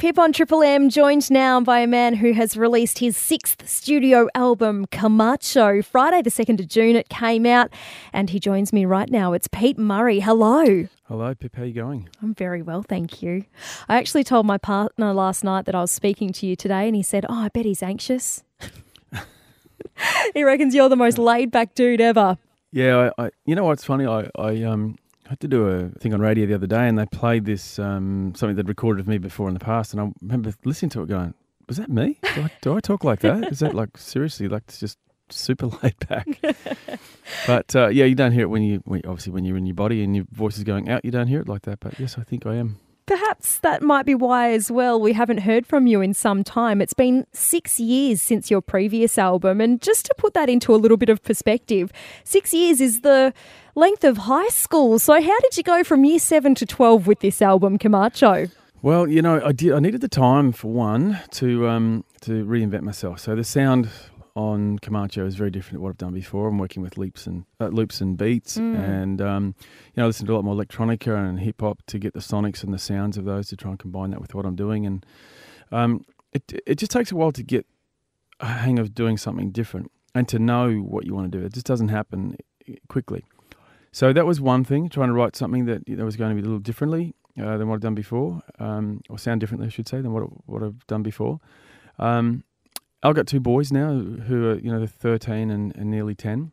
[0.00, 4.30] Pip on Triple M, joined now by a man who has released his sixth studio
[4.34, 5.82] album, Camacho.
[5.82, 7.70] Friday, the 2nd of June, it came out,
[8.10, 9.34] and he joins me right now.
[9.34, 10.20] It's Pete Murray.
[10.20, 10.88] Hello.
[11.04, 11.54] Hello, Pip.
[11.54, 12.08] How are you going?
[12.22, 13.44] I'm very well, thank you.
[13.90, 16.96] I actually told my partner last night that I was speaking to you today, and
[16.96, 18.42] he said, Oh, I bet he's anxious.
[20.32, 22.38] he reckons you're the most laid back dude ever.
[22.72, 24.06] Yeah, I, I you know what's funny?
[24.06, 24.96] I, I um
[25.30, 27.78] I had to do a thing on radio the other day, and they played this
[27.78, 31.02] um, something they'd recorded of me before in the past, and I remember listening to
[31.02, 31.34] it, going,
[31.68, 32.18] "Was that me?
[32.34, 33.44] Do I, do I talk like that?
[33.52, 34.98] Is that like seriously like it's just
[35.28, 36.26] super laid back?"
[37.46, 39.76] but uh, yeah, you don't hear it when you when, obviously when you're in your
[39.76, 41.04] body and your voice is going out.
[41.04, 41.78] You don't hear it like that.
[41.78, 42.80] But yes, I think I am.
[43.10, 46.80] Perhaps that might be why, as well, we haven't heard from you in some time.
[46.80, 49.60] It's been six years since your previous album.
[49.60, 51.90] And just to put that into a little bit of perspective,
[52.22, 53.34] six years is the
[53.74, 55.00] length of high school.
[55.00, 58.46] So, how did you go from year seven to 12 with this album, Camacho?
[58.80, 59.72] Well, you know, I did.
[59.72, 63.18] I needed the time for one to um, to reinvent myself.
[63.18, 63.88] So the sound
[64.40, 66.48] on Camacho is very different to what I've done before.
[66.48, 68.76] I'm working with loops and uh, loops and beats, mm.
[68.76, 71.98] and um, you know, I listen to a lot more electronica and hip hop to
[71.98, 74.46] get the sonics and the sounds of those to try and combine that with what
[74.46, 74.86] I'm doing.
[74.86, 75.06] And
[75.70, 77.66] um, it it just takes a while to get
[78.40, 81.44] a hang of doing something different and to know what you want to do.
[81.44, 82.36] It just doesn't happen
[82.88, 83.24] quickly.
[83.92, 86.40] So that was one thing, trying to write something that, that was going to be
[86.40, 89.88] a little differently uh, than what I've done before, um, or sound differently, I should
[89.88, 91.40] say, than what what I've done before.
[91.98, 92.44] Um,
[93.02, 96.52] I've got two boys now who are you know they're 13 and, and nearly 10.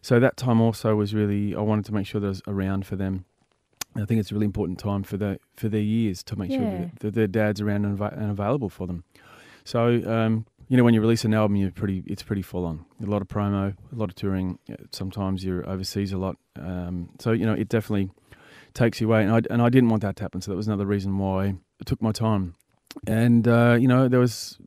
[0.00, 2.86] So that time also was really I wanted to make sure that I was around
[2.86, 3.24] for them.
[3.94, 6.58] I think it's a really important time for the for their years to make yeah.
[6.58, 9.04] sure that, their dad's around and, and, available for them.
[9.64, 12.86] So um, you know, when you release an album, you're pretty, it's pretty full on.
[13.02, 14.58] A lot of promo, a lot of touring.
[14.90, 16.38] Sometimes you're overseas a lot.
[16.58, 18.10] Um, so you know, it definitely
[18.72, 20.40] takes you away, and I and I didn't want that to happen.
[20.40, 22.54] So that was another reason why I took my time.
[23.06, 24.58] And uh, you know, there was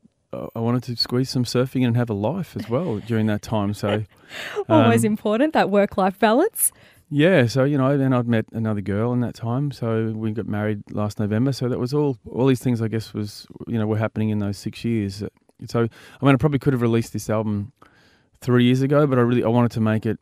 [0.55, 3.73] I wanted to squeeze some surfing and have a life as well during that time.
[3.73, 4.03] So
[4.69, 6.71] always um, important that work life balance.
[7.09, 9.71] Yeah, so you know, then I'd met another girl in that time.
[9.71, 11.51] So we got married last November.
[11.51, 12.17] So that was all.
[12.29, 15.23] All these things, I guess, was you know, were happening in those six years.
[15.67, 17.71] So I mean, I probably could have released this album
[18.41, 20.19] three years ago, but I really I wanted to make it.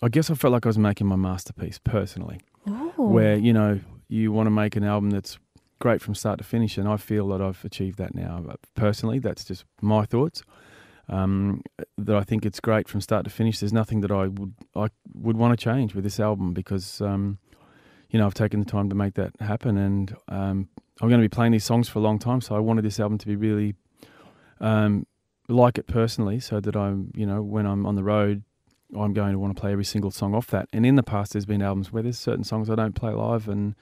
[0.00, 2.92] I guess I felt like I was making my masterpiece personally, Ooh.
[2.96, 5.38] where you know you want to make an album that's
[5.82, 8.44] great from start to finish, and I feel that I've achieved that now.
[8.76, 10.44] Personally, that's just my thoughts.
[11.08, 11.62] Um,
[11.98, 13.58] that I think it's great from start to finish.
[13.58, 17.38] There's nothing that I would I would want to change with this album because um,
[18.10, 20.68] you know I've taken the time to make that happen, and um,
[21.00, 22.40] I'm going to be playing these songs for a long time.
[22.40, 23.74] So I wanted this album to be really
[24.60, 25.04] um,
[25.48, 28.44] like it personally, so that I'm, you know, when I'm on the road,
[28.96, 30.68] I'm going to want to play every single song off that.
[30.72, 33.48] And in the past, there's been albums where there's certain songs I don't play live,
[33.48, 33.74] and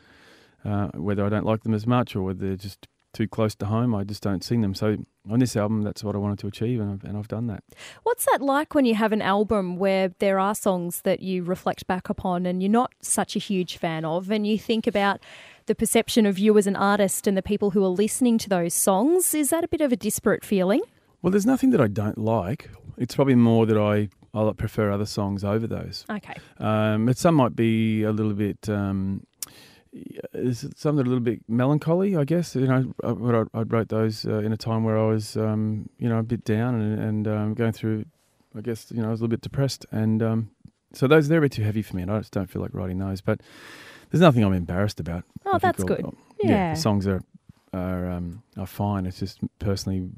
[0.65, 3.66] uh, whether I don't like them as much or whether they're just too close to
[3.66, 4.75] home, I just don't sing them.
[4.75, 4.98] So
[5.28, 7.65] on this album, that's what I wanted to achieve, and I've, and I've done that.
[8.04, 11.87] What's that like when you have an album where there are songs that you reflect
[11.87, 15.20] back upon and you're not such a huge fan of, and you think about
[15.66, 18.75] the perception of you as an artist and the people who are listening to those
[18.75, 19.34] songs?
[19.34, 20.81] Is that a bit of a disparate feeling?
[21.22, 22.70] Well, there's nothing that I don't like.
[22.97, 26.04] It's probably more that I I prefer other songs over those.
[26.09, 26.34] Okay.
[26.59, 28.69] Um, but some might be a little bit.
[28.69, 29.25] Um,
[29.93, 32.55] is some that are a little bit melancholy, I guess.
[32.55, 36.09] You know, I, I wrote those uh, in a time where I was, um, you
[36.09, 38.05] know, a bit down and, and um, going through.
[38.56, 40.50] I guess you know I was a little bit depressed, and um,
[40.93, 42.75] so those they're a bit too heavy for me, and I just don't feel like
[42.75, 43.21] writing those.
[43.21, 43.41] But
[44.11, 45.25] there's nothing I'm embarrassed about.
[45.47, 46.05] Oh, that's good.
[46.43, 46.50] yeah.
[46.50, 47.23] yeah, the songs are
[47.73, 49.06] are um, are fine.
[49.06, 50.09] It's just personally,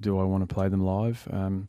[0.00, 1.28] do I want to play them live?
[1.30, 1.68] Um,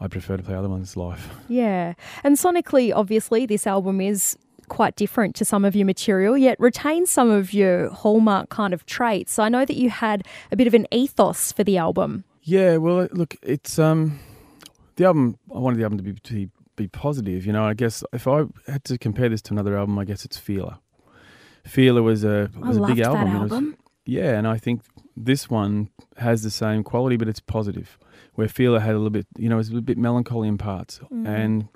[0.00, 1.30] I prefer to play other ones live.
[1.48, 1.94] Yeah,
[2.24, 7.10] and sonically, obviously, this album is quite different to some of your material, yet retains
[7.10, 9.38] some of your hallmark kind of traits.
[9.38, 12.24] I know that you had a bit of an ethos for the album.
[12.42, 14.18] Yeah, well, look, it's um,
[14.96, 15.38] the album.
[15.54, 17.46] I wanted the album to be to be positive.
[17.46, 20.24] You know, I guess if I had to compare this to another album, I guess
[20.24, 20.78] it's Feeler.
[21.64, 23.28] Feeler was a was a big album.
[23.28, 23.66] album.
[23.66, 23.74] Was,
[24.04, 24.82] yeah, and I think
[25.16, 25.88] this one
[26.18, 27.98] has the same quality, but it's positive.
[28.34, 31.26] Where Feeler had a little bit, you know, it's a bit melancholy in parts, mm.
[31.26, 31.68] and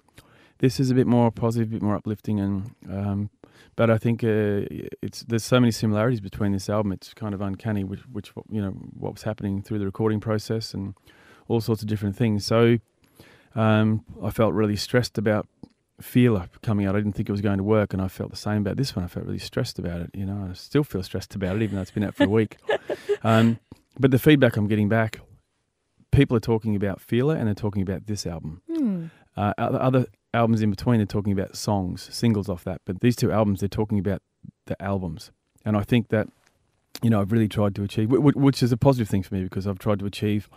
[0.58, 3.30] this is a bit more positive, a bit more uplifting, and um,
[3.76, 4.66] but I think uh,
[5.02, 6.92] it's there's so many similarities between this album.
[6.92, 10.74] It's kind of uncanny, which, which you know what was happening through the recording process
[10.74, 10.94] and
[11.46, 12.44] all sorts of different things.
[12.44, 12.78] So
[13.54, 15.46] um, I felt really stressed about
[16.00, 16.94] feeler coming out.
[16.94, 18.94] I didn't think it was going to work, and I felt the same about this
[18.94, 19.04] one.
[19.04, 20.10] I felt really stressed about it.
[20.14, 22.28] You know, I still feel stressed about it, even though it's been out for a
[22.28, 22.56] week.
[23.24, 23.58] Um,
[23.98, 25.18] but the feedback I'm getting back,
[26.12, 28.62] people are talking about feeler, and they're talking about this album.
[28.70, 29.10] Mm.
[29.36, 30.06] Uh, other
[30.38, 32.80] albums in between, they're talking about songs, singles off that.
[32.86, 34.22] But these two albums, they're talking about
[34.66, 35.30] the albums,
[35.64, 36.28] and I think that
[37.02, 39.34] you know, I've really tried to achieve, wh- wh- which is a positive thing for
[39.34, 40.48] me because I've tried to achieve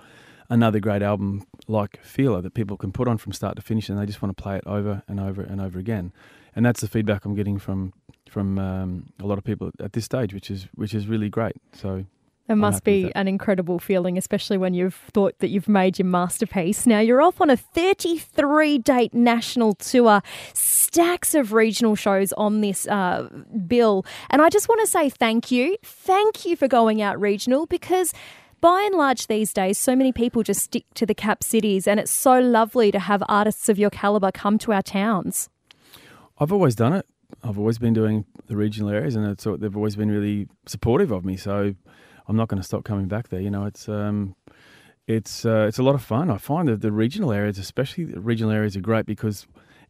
[0.49, 3.99] another great album like Feeler that people can put on from start to finish and
[3.99, 6.11] they just want to play it over and over and over again.
[6.55, 7.93] And that's the feedback I'm getting from
[8.29, 11.55] from um, a lot of people at this stage, which is which is really great.
[11.73, 12.05] So
[12.49, 16.85] It must be an incredible feeling, especially when you've thought that you've made your masterpiece.
[16.85, 20.21] Now, you're off on a 33 date national tour,
[20.53, 23.29] stacks of regional shows on this uh,
[23.67, 24.05] bill.
[24.29, 25.77] And I just want to say thank you.
[25.83, 28.13] Thank you for going out regional because.
[28.59, 31.99] By and large, these days, so many people just stick to the cap cities, and
[31.99, 35.49] it's so lovely to have artists of your caliber come to our towns.
[36.37, 37.07] I've always done it.
[37.43, 41.25] I've always been doing the regional areas, and it's, they've always been really supportive of
[41.25, 41.37] me.
[41.37, 41.73] So
[42.31, 43.41] I'm not going to stop coming back there.
[43.41, 44.37] You know, it's um,
[45.05, 46.31] it's uh, it's a lot of fun.
[46.31, 49.47] I find that the regional areas, especially the regional areas, are great because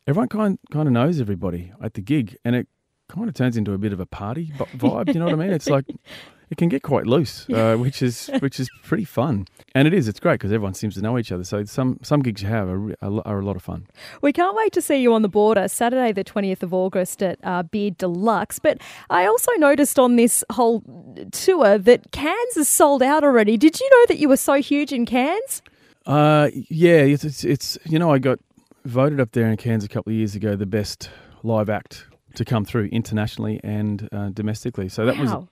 [0.08, 2.68] everyone kind kind of knows everybody at the gig, and it
[3.10, 5.14] kind of turns into a bit of a party vibe.
[5.14, 5.52] you know what I mean?
[5.52, 5.86] It's like
[6.51, 10.07] it can get quite loose, uh, which is which is pretty fun, and it is.
[10.07, 11.45] It's great because everyone seems to know each other.
[11.45, 13.88] So some some gigs you have are, are are a lot of fun.
[14.21, 17.39] We can't wait to see you on the border Saturday, the 20th of August at
[17.44, 18.59] uh, Beer Deluxe.
[18.59, 20.83] But I also noticed on this whole
[21.31, 23.56] tour that Cairns is sold out already.
[23.57, 25.62] Did you know that you were so huge in Cairns?
[26.06, 28.39] Uh, yeah, it's, it's it's you know I got
[28.83, 31.09] voted up there in Cairns a couple of years ago the best
[31.44, 34.89] live act to come through internationally and uh, domestically.
[34.89, 35.47] So that was Wow.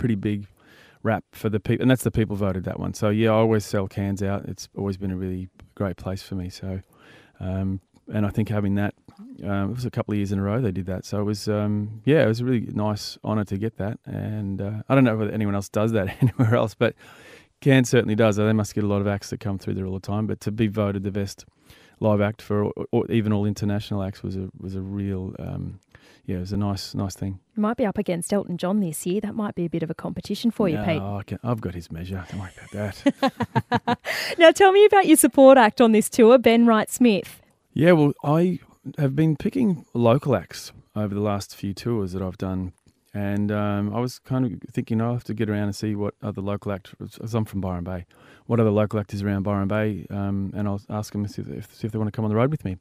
[0.00, 0.46] Pretty big
[1.02, 2.94] rap for the people, and that's the people voted that one.
[2.94, 4.46] So yeah, I always sell Cairns out.
[4.46, 6.48] It's always been a really great place for me.
[6.48, 6.80] So,
[7.38, 7.80] um,
[8.12, 8.94] and I think having that,
[9.44, 11.04] um, it was a couple of years in a row they did that.
[11.04, 13.98] So it was um, yeah, it was a really nice honour to get that.
[14.06, 16.94] And uh, I don't know whether anyone else does that anywhere else, but
[17.60, 18.36] Cairns certainly does.
[18.36, 20.26] They must get a lot of acts that come through there all the time.
[20.26, 21.44] But to be voted the best
[22.00, 25.78] live act for or, or even all international acts was a was a real um,
[26.26, 27.40] yeah, it was a nice nice thing.
[27.56, 29.20] You might be up against Elton John this year.
[29.20, 31.02] That might be a bit of a competition for you, No, Pete.
[31.02, 32.24] I can, I've got his measure.
[32.30, 33.98] Don't worry about that.
[34.38, 37.40] Now, tell me about your support act on this tour, Ben Wright Smith.
[37.74, 38.58] yeah, well, I
[38.98, 42.72] have been picking local acts over the last few tours that I've done.
[43.12, 46.14] And um, I was kind of thinking I'll have to get around and see what
[46.22, 48.06] other local acts, because I'm from Byron Bay,
[48.46, 51.92] what other local actors around Byron Bay, um, and I'll ask them if, see if
[51.92, 52.76] they want to come on the road with me.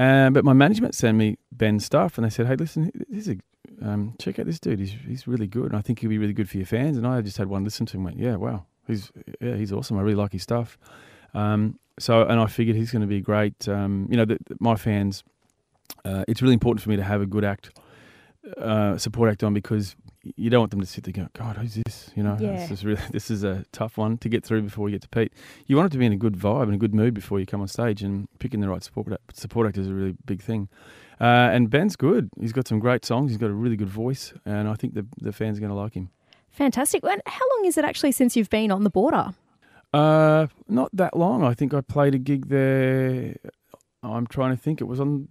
[0.00, 3.36] Um, but my management sent me Ben's stuff, and they said, "Hey, listen, this is
[3.36, 4.78] a, um, check out this dude.
[4.78, 7.06] He's he's really good, and I think he'll be really good for your fans." And
[7.06, 9.98] I just had one listen to him, and went, "Yeah, wow, he's yeah, he's awesome.
[9.98, 10.78] I really like his stuff."
[11.34, 13.68] Um, so, and I figured he's going to be great.
[13.68, 15.22] Um, you know, the, the- my fans.
[16.04, 17.78] Uh, it's really important for me to have a good act,
[18.56, 21.74] uh, support act on because you don't want them to sit there going, "God, who's
[21.74, 22.56] this?" You know, Yeah.
[22.56, 25.08] this is really this is a tough one to get through before you get to
[25.08, 25.32] Pete.
[25.66, 27.46] You want it to be in a good vibe and a good mood before you
[27.46, 30.68] come on stage, and picking the right support support act is a really big thing.
[31.20, 32.30] Uh, and Ben's good.
[32.40, 33.30] He's got some great songs.
[33.30, 35.76] He's got a really good voice, and I think the the fans are going to
[35.76, 36.10] like him.
[36.50, 37.04] Fantastic.
[37.04, 39.34] And how long is it actually since you've been on the border?
[39.92, 41.42] Uh, not that long.
[41.42, 43.36] I think I played a gig there.
[44.02, 44.80] I'm trying to think.
[44.80, 45.28] It was on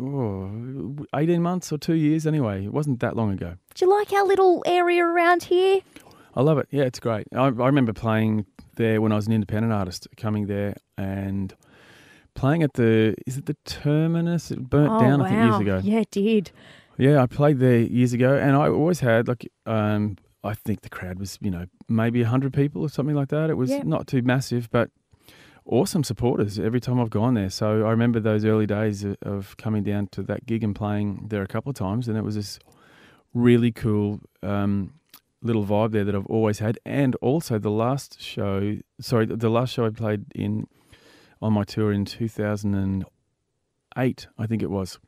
[0.00, 2.64] oh, 18 months or two years anyway.
[2.64, 3.56] It wasn't that long ago.
[3.74, 5.80] Do you like our little area around here?
[6.34, 6.68] I love it.
[6.70, 7.26] Yeah, it's great.
[7.32, 8.46] I, I remember playing
[8.76, 11.54] there when I was an independent artist, coming there and
[12.34, 14.50] playing at the, is it the Terminus?
[14.50, 15.26] It burnt oh, down, wow.
[15.26, 15.80] I think, years ago.
[15.84, 16.50] Yeah, it did.
[16.98, 20.88] Yeah, I played there years ago, and I always had like um, I think the
[20.88, 23.50] crowd was you know maybe hundred people or something like that.
[23.50, 24.90] It was not too massive, but
[25.66, 27.50] awesome supporters every time I've gone there.
[27.50, 31.42] So I remember those early days of, coming down to that gig and playing there
[31.42, 32.58] a couple of times, and it was this
[33.34, 34.94] really cool um,
[35.42, 36.78] little vibe there that I've always had.
[36.84, 40.66] And also the last show, sorry, the last show I played in
[41.40, 43.04] on my tour in two thousand and
[43.96, 44.98] eight, I think it was.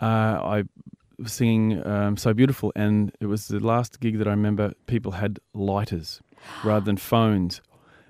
[0.00, 0.64] Uh, I
[1.18, 4.72] was singing um, "So Beautiful," and it was the last gig that I remember.
[4.86, 6.20] People had lighters
[6.64, 7.60] rather than phones,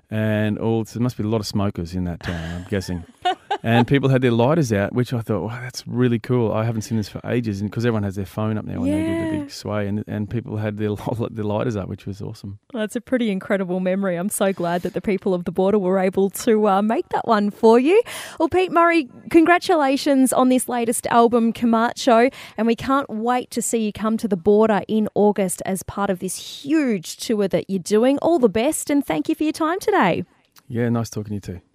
[0.09, 2.61] and all there must be a lot of smokers in that town.
[2.61, 3.03] I'm guessing,
[3.63, 6.51] and people had their lighters out, which I thought, wow, that's really cool.
[6.51, 8.91] I haven't seen this for ages, and because everyone has their phone up now when
[8.91, 10.95] they do the big sway, and and people had their
[11.29, 12.59] their lighters up, which was awesome.
[12.73, 14.15] That's a pretty incredible memory.
[14.15, 17.27] I'm so glad that the people of the border were able to uh, make that
[17.27, 18.01] one for you.
[18.39, 23.79] Well, Pete Murray, congratulations on this latest album, Camacho, and we can't wait to see
[23.79, 27.79] you come to the border in August as part of this huge tour that you're
[27.79, 28.17] doing.
[28.19, 30.23] All the best, and thank you for your time today.
[30.67, 31.68] Yeah, nice talking to you too.